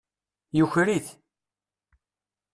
[0.57, 1.07] Yuker-it.